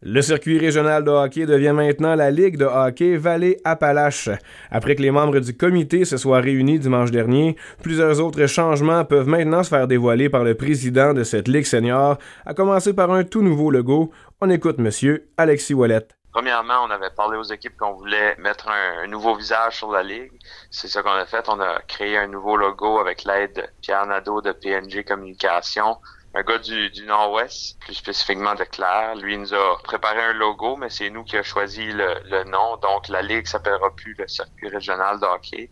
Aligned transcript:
Le 0.00 0.22
circuit 0.22 0.60
régional 0.60 1.02
de 1.02 1.10
hockey 1.10 1.44
devient 1.44 1.72
maintenant 1.74 2.14
la 2.14 2.30
Ligue 2.30 2.56
de 2.56 2.64
hockey 2.64 3.16
Vallée-Appalaches. 3.16 4.30
Après 4.70 4.94
que 4.94 5.02
les 5.02 5.10
membres 5.10 5.40
du 5.40 5.56
comité 5.56 6.04
se 6.04 6.16
soient 6.16 6.40
réunis 6.40 6.78
dimanche 6.78 7.10
dernier, 7.10 7.56
plusieurs 7.82 8.20
autres 8.20 8.46
changements 8.46 9.04
peuvent 9.04 9.26
maintenant 9.26 9.64
se 9.64 9.70
faire 9.70 9.88
dévoiler 9.88 10.28
par 10.28 10.44
le 10.44 10.54
président 10.54 11.14
de 11.14 11.24
cette 11.24 11.48
Ligue 11.48 11.66
senior, 11.66 12.16
à 12.46 12.54
commencer 12.54 12.94
par 12.94 13.10
un 13.10 13.24
tout 13.24 13.42
nouveau 13.42 13.72
logo. 13.72 14.12
On 14.40 14.50
écoute 14.50 14.78
monsieur 14.78 15.28
Alexis 15.36 15.74
Wallet. 15.74 16.06
Premièrement, 16.30 16.84
on 16.84 16.90
avait 16.90 17.10
parlé 17.10 17.36
aux 17.36 17.42
équipes 17.42 17.76
qu'on 17.76 17.94
voulait 17.94 18.36
mettre 18.36 18.68
un, 18.68 19.08
nouveau 19.08 19.34
visage 19.34 19.78
sur 19.78 19.90
la 19.90 20.04
ligue. 20.04 20.30
C'est 20.70 20.86
ça 20.86 21.02
qu'on 21.02 21.10
a 21.10 21.26
fait. 21.26 21.48
On 21.48 21.58
a 21.58 21.80
créé 21.88 22.16
un 22.16 22.28
nouveau 22.28 22.56
logo 22.56 23.00
avec 23.00 23.24
l'aide 23.24 23.56
de 23.56 23.64
Pierre 23.82 24.06
Nadeau 24.06 24.40
de 24.40 24.52
PNG 24.52 25.04
Communication, 25.04 25.96
un 26.38 26.42
gars 26.42 26.58
du, 26.58 26.88
du 26.90 27.04
Nord-Ouest, 27.04 27.80
plus 27.80 27.94
spécifiquement 27.94 28.54
de 28.54 28.62
Claire. 28.62 29.16
Lui 29.16 29.36
nous 29.36 29.52
a 29.52 29.82
préparé 29.82 30.22
un 30.22 30.34
logo, 30.34 30.76
mais 30.76 30.88
c'est 30.88 31.10
nous 31.10 31.24
qui 31.24 31.36
a 31.36 31.42
choisi 31.42 31.90
le, 31.90 32.44
nom. 32.44 32.76
Donc, 32.76 33.08
la 33.08 33.22
Ligue 33.22 33.46
s'appellera 33.46 33.92
plus 33.96 34.14
le 34.14 34.28
Circuit 34.28 34.68
régional 34.68 35.18
de 35.18 35.26
hockey. 35.26 35.68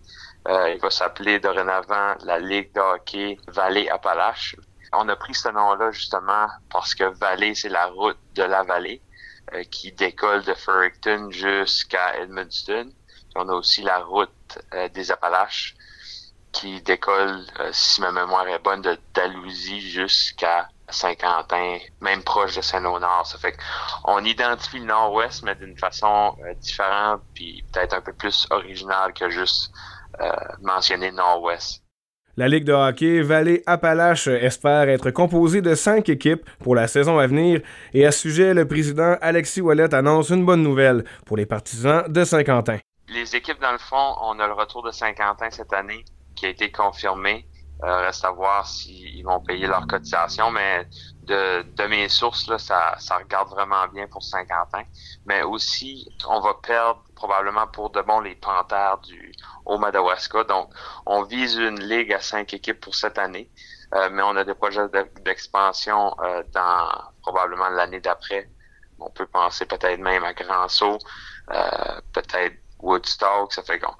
Euh, 0.49 0.71
il 0.71 0.81
va 0.81 0.91
s'appeler 0.91 1.39
dorénavant 1.39 2.17
la 2.25 2.41
Ligue 2.41 2.75
de 2.75 2.81
hockey 2.81 3.39
Vallée-Appalaches. 3.47 4.57
On 4.93 5.09
a 5.09 5.15
pris 5.15 5.35
ce 5.35 5.49
nom-là 5.51 5.93
justement 5.93 6.49
parce 6.69 6.97
que 6.97 7.05
Vallée, 7.05 7.55
c'est 7.55 7.69
la 7.69 7.87
route 7.87 8.19
de 8.35 8.43
la 8.43 8.65
vallée 8.65 9.01
euh, 9.55 9.63
qui 9.71 9.93
décolle 9.93 10.43
de 10.43 10.55
Fredericton 10.55 11.31
jusqu'à 11.31 12.17
Edmundston. 12.17 12.91
on 13.37 13.49
a 13.49 13.53
aussi 13.53 13.83
la 13.83 13.99
route 14.01 14.59
euh, 14.75 14.89
des 14.89 15.13
Appalaches 15.13 15.77
qui 16.57 16.81
décolle, 16.81 17.43
euh, 17.61 17.69
si 17.73 18.01
ma 18.01 18.11
mémoire 18.13 18.49
est 18.49 18.63
bonne, 18.63 18.81
de 18.81 18.97
Dalhousie 19.15 19.81
jusqu'à 19.81 20.69
Saint-Quentin, 20.89 21.79
même 22.01 22.23
proche 22.23 22.57
de 22.57 22.63
Saint-Léonard. 22.63 23.27
Ça 23.27 23.39
fait 23.39 23.55
qu'on 24.05 24.25
identifie 24.25 24.79
le 24.79 24.87
nord-ouest, 24.87 25.43
mais 25.43 25.55
d'une 25.55 25.77
façon 25.77 26.35
euh, 26.45 26.55
différente, 26.55 27.21
puis 27.35 27.63
peut-être 27.73 27.95
un 27.95 28.01
peu 28.01 28.15
plus 28.15 28.47
originale 28.51 29.13
que 29.13 29.29
juste 29.29 29.71
euh, 30.21 30.31
mentionner 30.63 31.11
nord-ouest. 31.13 31.83
La 32.39 32.49
Ligue 32.49 32.65
de 32.65 32.73
hockey 32.73 33.23
Vallée-Appalaches 33.23 34.29
espère 34.29 34.89
être 34.89 35.11
composée 35.11 35.63
de 35.63 35.75
cinq 35.75 36.09
équipes 36.09 36.49
pour 36.63 36.75
la 36.75 36.87
saison 36.87 37.19
à 37.19 37.27
venir 37.27 37.61
et 37.93 38.07
à 38.07 38.13
ce 38.13 38.21
sujet, 38.21 38.55
le 38.55 38.67
président 38.67 39.17
Alexis 39.21 39.63
Wallet 39.63 39.95
annonce 39.95 40.31
une 40.31 40.45
bonne 40.45 40.63
nouvelle 40.63 41.05
pour 41.25 41.37
les 41.37 41.47
partisans 41.47 42.05
de 42.09 42.25
Saint-Quentin. 42.25 42.79
Les 43.09 43.37
équipes, 43.37 43.61
dans 43.61 43.73
le 43.73 43.79
fond, 43.79 44.17
on 44.21 44.39
a 44.39 44.47
le 44.47 44.53
retour 44.53 44.83
de 44.83 44.91
Saint-Quentin 44.91 45.51
cette 45.51 45.73
année 45.73 46.05
qui 46.37 46.47
a 46.47 46.51
été 46.51 46.71
confirmé. 46.71 47.49
Euh, 47.85 47.99
reste 48.07 48.25
à 48.25 48.31
voir 48.31 48.67
s'ils 48.67 49.23
vont 49.23 49.41
payer 49.41 49.67
leur 49.67 49.87
cotisation, 49.87 50.51
mais 50.51 50.89
de, 51.25 51.61
de 51.61 51.85
mes 51.85 52.09
sources, 52.09 52.47
là, 52.49 52.59
ça, 52.59 52.95
ça 52.99 53.19
regarde 53.19 53.51
vraiment 53.51 53.87
bien 53.89 54.07
pour 54.09 54.23
Saint-Quentin. 54.23 54.85
Mais 55.27 55.43
aussi, 55.43 56.09
on 56.27 56.41
va 56.41 56.55
perdre 56.55 57.03
probablement 57.15 57.67
pour 57.67 57.91
de 57.91 58.01
bon 58.01 58.21
les 58.21 58.35
Panthères 58.35 58.99
du 58.99 59.35
Madawaska. 59.67 60.45
Donc, 60.45 60.71
on 61.05 61.23
vise 61.25 61.57
une 61.57 61.81
ligue 61.81 62.13
à 62.13 62.21
cinq 62.21 62.55
équipes 62.55 62.81
pour 62.81 62.95
cette 62.95 63.19
année, 63.19 63.51
euh, 63.95 64.09
mais 64.11 64.23
on 64.23 64.37
a 64.37 64.45
des 64.45 64.55
projets 64.55 64.89
d'expansion 65.23 66.15
euh, 66.21 66.43
dans 66.53 66.89
probablement 67.23 67.69
l'année 67.69 68.01
d'après. 68.01 68.49
On 68.99 69.11
peut 69.11 69.27
penser 69.27 69.67
peut-être 69.67 70.01
même 70.01 70.25
à 70.25 70.33
Grand 70.33 70.69
euh, 70.83 72.01
peut-être 72.15 72.57
Woodstock. 72.79 73.53
Ça 73.53 73.63
fait 73.63 73.79
qu'on 73.79 73.95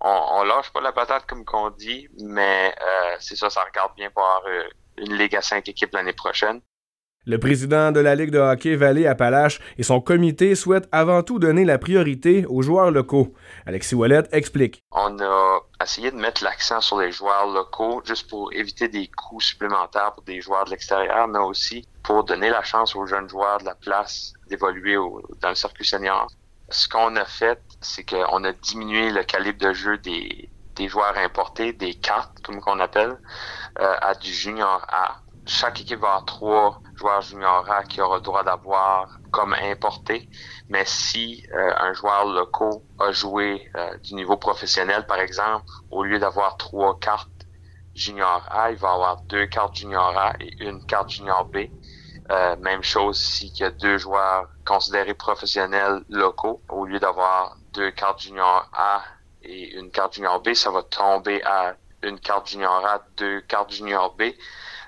on, 0.00 0.42
lâche 0.44 0.72
pas 0.72 0.80
la 0.80 0.92
patate 0.92 1.26
comme 1.26 1.44
qu'on 1.44 1.70
dit, 1.70 2.08
mais 2.22 2.74
euh, 2.80 3.16
c'est 3.18 3.36
ça, 3.36 3.50
ça 3.50 3.62
regarde 3.62 3.94
bien 3.96 4.10
pour 4.10 4.22
avoir 4.22 4.42
euh, 4.46 4.64
une 4.98 5.16
ligue 5.16 5.36
à 5.36 5.42
cinq 5.42 5.68
équipes 5.68 5.92
l'année 5.92 6.12
prochaine. 6.12 6.60
Le 7.26 7.38
président 7.38 7.92
de 7.92 8.00
la 8.00 8.14
Ligue 8.14 8.30
de 8.30 8.38
hockey 8.38 8.76
Vallée-Appalaches 8.76 9.60
et 9.76 9.82
son 9.82 10.00
comité 10.00 10.54
souhaitent 10.54 10.88
avant 10.90 11.22
tout 11.22 11.38
donner 11.38 11.66
la 11.66 11.76
priorité 11.76 12.46
aux 12.48 12.62
joueurs 12.62 12.90
locaux. 12.90 13.34
Alexis 13.66 13.94
Wallet 13.94 14.22
explique. 14.32 14.80
On 14.92 15.20
a 15.20 15.60
essayé 15.82 16.10
de 16.10 16.16
mettre 16.16 16.42
l'accent 16.42 16.80
sur 16.80 16.98
les 16.98 17.12
joueurs 17.12 17.46
locaux 17.46 18.00
juste 18.06 18.30
pour 18.30 18.50
éviter 18.54 18.88
des 18.88 19.06
coûts 19.08 19.40
supplémentaires 19.40 20.12
pour 20.14 20.22
des 20.22 20.40
joueurs 20.40 20.64
de 20.64 20.70
l'extérieur, 20.70 21.28
mais 21.28 21.40
aussi 21.40 21.86
pour 22.02 22.24
donner 22.24 22.48
la 22.48 22.62
chance 22.62 22.96
aux 22.96 23.04
jeunes 23.04 23.28
joueurs 23.28 23.58
de 23.58 23.66
la 23.66 23.74
place 23.74 24.32
d'évoluer 24.48 24.96
dans 25.42 25.50
le 25.50 25.54
circuit 25.54 25.84
senior. 25.84 26.26
Ce 26.70 26.88
qu'on 26.88 27.16
a 27.16 27.24
fait, 27.24 27.62
c'est 27.80 28.04
qu'on 28.04 28.44
a 28.44 28.52
diminué 28.52 29.10
le 29.10 29.24
calibre 29.24 29.58
de 29.58 29.72
jeu 29.72 29.98
des, 29.98 30.52
des 30.76 30.88
joueurs 30.88 31.16
importés, 31.18 31.72
des 31.72 31.94
cartes, 31.94 32.38
comme 32.42 32.60
qu'on 32.60 32.80
appelle, 32.80 33.18
euh, 33.80 33.96
à 34.00 34.14
du 34.14 34.32
junior 34.32 34.84
A. 34.88 35.20
Chaque 35.46 35.80
équipe 35.80 35.98
va 35.98 36.08
avoir 36.08 36.24
trois 36.26 36.82
joueurs 36.94 37.22
junior 37.22 37.68
A 37.70 37.82
qui 37.82 38.00
aura 38.00 38.16
le 38.16 38.22
droit 38.22 38.44
d'avoir 38.44 39.18
comme 39.32 39.54
importé. 39.54 40.28
Mais 40.68 40.84
si 40.86 41.44
euh, 41.52 41.74
un 41.76 41.92
joueur 41.92 42.26
local 42.26 42.70
a 43.00 43.10
joué 43.10 43.68
euh, 43.76 43.96
du 43.98 44.14
niveau 44.14 44.36
professionnel, 44.36 45.06
par 45.06 45.18
exemple, 45.18 45.66
au 45.90 46.04
lieu 46.04 46.18
d'avoir 46.18 46.56
trois 46.56 46.98
cartes 47.00 47.28
junior 47.94 48.46
A, 48.50 48.70
il 48.70 48.76
va 48.76 48.92
avoir 48.92 49.22
deux 49.22 49.46
cartes 49.46 49.76
junior 49.76 50.16
A 50.16 50.34
et 50.40 50.64
une 50.64 50.84
carte 50.86 51.10
junior 51.10 51.44
B. 51.46 51.58
Euh, 52.30 52.54
même 52.56 52.82
chose 52.82 53.18
si 53.20 53.48
y 53.58 53.64
a 53.64 53.70
deux 53.70 53.98
joueurs 53.98 54.48
considérés 54.64 55.14
professionnels 55.14 56.04
locaux. 56.08 56.62
Au 56.68 56.86
lieu 56.86 57.00
d'avoir 57.00 57.56
deux 57.72 57.90
cartes 57.90 58.20
junior 58.20 58.70
A 58.72 59.02
et 59.42 59.74
une 59.76 59.90
carte 59.90 60.14
junior 60.14 60.40
B, 60.40 60.54
ça 60.54 60.70
va 60.70 60.84
tomber 60.84 61.42
à 61.42 61.74
une 62.02 62.20
carte 62.20 62.48
junior 62.48 62.86
A, 62.86 63.04
deux 63.16 63.40
cartes 63.42 63.72
junior 63.72 64.14
B. 64.16 64.32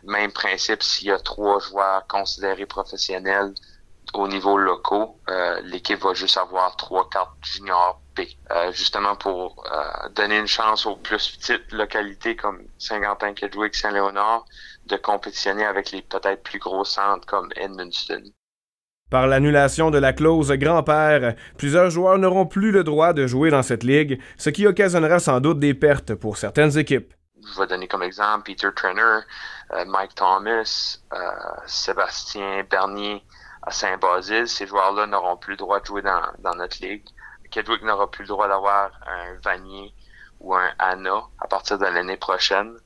Même 0.04 0.30
principe 0.30 0.84
s'il 0.84 1.08
y 1.08 1.10
a 1.10 1.18
trois 1.18 1.58
joueurs 1.58 2.06
considérés 2.06 2.66
professionnels 2.66 3.54
au 4.14 4.28
niveau 4.28 4.58
locaux, 4.58 5.18
euh, 5.28 5.60
l'équipe 5.64 6.00
va 6.00 6.14
juste 6.14 6.36
avoir 6.36 6.76
trois 6.76 7.08
cartes 7.08 7.32
junior 7.42 8.00
B. 8.16 8.20
Euh, 8.50 8.70
justement 8.72 9.16
pour 9.16 9.64
donner 10.14 10.38
une 10.38 10.46
chance 10.46 10.84
aux 10.84 10.96
plus 10.96 11.36
petites 11.36 11.72
localités 11.72 12.36
comme 12.36 12.62
Saint-Quentin, 12.78 13.32
Kedwick, 13.32 13.74
Saint-Léonard 13.74 14.44
de 14.86 14.96
compétitionner 14.96 15.64
avec 15.64 15.92
les 15.92 16.02
peut-être 16.02 16.42
plus 16.42 16.58
gros 16.58 16.84
centres 16.84 17.26
comme 17.26 17.48
Edmundston. 17.56 18.22
Par 19.10 19.26
l'annulation 19.26 19.90
de 19.90 19.98
la 19.98 20.14
clause 20.14 20.50
grand-père, 20.52 21.34
plusieurs 21.58 21.90
joueurs 21.90 22.18
n'auront 22.18 22.46
plus 22.46 22.70
le 22.70 22.82
droit 22.82 23.12
de 23.12 23.26
jouer 23.26 23.50
dans 23.50 23.62
cette 23.62 23.84
ligue, 23.84 24.18
ce 24.38 24.48
qui 24.48 24.66
occasionnera 24.66 25.18
sans 25.18 25.38
doute 25.40 25.58
des 25.58 25.74
pertes 25.74 26.14
pour 26.14 26.38
certaines 26.38 26.78
équipes. 26.78 27.12
Je 27.44 27.60
vais 27.60 27.66
donner 27.66 27.88
comme 27.88 28.02
exemple 28.02 28.44
Peter 28.46 28.68
Trenner, 28.74 29.20
euh, 29.74 29.84
Mike 29.86 30.14
Thomas, 30.14 30.98
euh, 31.12 31.18
Sébastien 31.66 32.64
Bernier 32.70 33.22
à 33.62 33.70
Saint-Basile. 33.70 34.48
Ces 34.48 34.66
joueurs-là 34.66 35.06
n'auront 35.06 35.36
plus 35.36 35.52
le 35.52 35.58
droit 35.58 35.80
de 35.80 35.86
jouer 35.86 36.02
dans, 36.02 36.54
notre 36.54 36.80
ligue. 36.80 37.04
Kedwick 37.50 37.82
n'aura 37.82 38.10
plus 38.10 38.22
le 38.22 38.28
droit 38.28 38.48
d'avoir 38.48 38.90
un 39.06 39.34
Vanier 39.42 39.94
ou 40.40 40.54
un 40.54 40.70
Anna 40.78 41.22
à 41.38 41.46
partir 41.48 41.78
de 41.78 41.84
l'année 41.84 42.16
prochaine. 42.16 42.76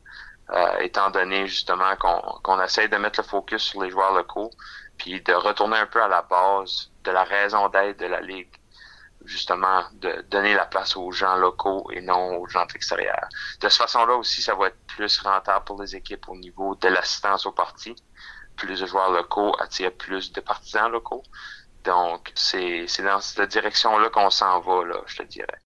Euh, 0.51 0.79
étant 0.79 1.11
donné 1.11 1.49
justement 1.49 1.97
qu'on 1.97 2.21
qu'on 2.45 2.63
essaye 2.63 2.89
de 2.89 2.97
mettre 2.99 3.21
le 3.21 3.27
focus 3.27 3.63
sur 3.63 3.83
les 3.83 3.91
joueurs 3.91 4.13
locaux, 4.13 4.53
puis 4.97 5.21
de 5.21 5.33
retourner 5.33 5.77
un 5.77 5.87
peu 5.87 6.01
à 6.01 6.07
la 6.07 6.23
base 6.23 6.91
de 7.03 7.11
la 7.11 7.25
raison 7.25 7.69
d'être 7.69 7.99
de 7.99 8.07
la 8.07 8.21
Ligue, 8.21 8.55
justement 9.25 9.83
de 9.95 10.25
donner 10.31 10.55
la 10.55 10.67
place 10.67 10.97
aux 10.97 11.11
gens 11.11 11.35
locaux 11.37 11.91
et 11.93 12.01
non 12.01 12.37
aux 12.37 12.47
gens 12.47 12.65
de 12.65 12.73
l'extérieur. 12.75 13.27
De 13.61 13.69
cette 13.69 13.83
façon-là 13.83 14.15
aussi, 14.15 14.41
ça 14.41 14.55
va 14.55 14.69
être 14.69 14.79
plus 14.87 15.19
rentable 15.19 15.65
pour 15.65 15.83
les 15.83 15.97
équipes 15.97 16.29
au 16.29 16.37
niveau 16.37 16.77
de 16.77 16.89
l'assistance 16.89 17.45
au 17.47 17.53
parti. 17.53 17.97
Plus 18.57 18.81
de 18.81 18.87
joueurs 18.87 19.13
locaux 19.13 19.55
attirent 19.61 19.93
plus 19.93 20.33
de 20.33 20.41
partisans 20.41 20.91
locaux. 20.91 21.23
Donc, 21.85 22.33
c'est 22.35 22.87
dans 23.03 23.21
cette 23.21 23.51
direction-là 23.51 24.09
qu'on 24.11 24.31
s'en 24.31 24.61
va, 24.61 24.85
là, 24.85 24.97
je 25.07 25.19
te 25.19 25.23
dirais. 25.23 25.59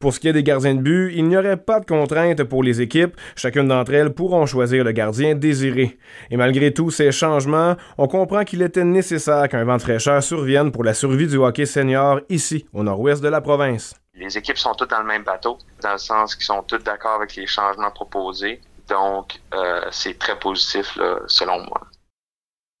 Pour 0.00 0.14
ce 0.14 0.20
qui 0.20 0.28
est 0.28 0.32
des 0.32 0.44
gardiens 0.44 0.76
de 0.76 0.80
but, 0.80 1.12
il 1.16 1.26
n'y 1.26 1.36
aurait 1.36 1.56
pas 1.56 1.80
de 1.80 1.84
contraintes 1.84 2.44
pour 2.44 2.62
les 2.62 2.80
équipes. 2.80 3.16
Chacune 3.34 3.66
d'entre 3.66 3.94
elles 3.94 4.14
pourront 4.14 4.46
choisir 4.46 4.84
le 4.84 4.92
gardien 4.92 5.34
désiré. 5.34 5.98
Et 6.30 6.36
malgré 6.36 6.72
tous 6.72 6.92
ces 6.92 7.10
changements, 7.10 7.74
on 7.96 8.06
comprend 8.06 8.44
qu'il 8.44 8.62
était 8.62 8.84
nécessaire 8.84 9.48
qu'un 9.48 9.64
vent 9.64 9.76
de 9.76 9.82
fraîcheur 9.82 10.22
survienne 10.22 10.70
pour 10.70 10.84
la 10.84 10.94
survie 10.94 11.26
du 11.26 11.38
hockey 11.38 11.66
senior 11.66 12.20
ici, 12.28 12.64
au 12.72 12.84
nord-ouest 12.84 13.20
de 13.20 13.28
la 13.28 13.40
province. 13.40 13.96
Les 14.14 14.38
équipes 14.38 14.58
sont 14.58 14.74
toutes 14.74 14.90
dans 14.90 15.00
le 15.00 15.06
même 15.06 15.24
bateau, 15.24 15.58
dans 15.82 15.92
le 15.92 15.98
sens 15.98 16.36
qu'ils 16.36 16.46
sont 16.46 16.62
toutes 16.62 16.84
d'accord 16.84 17.16
avec 17.16 17.34
les 17.34 17.48
changements 17.48 17.90
proposés. 17.90 18.60
Donc, 18.88 19.40
euh, 19.52 19.80
c'est 19.90 20.16
très 20.16 20.38
positif, 20.38 20.96
selon 21.26 21.58
moi. 21.64 21.87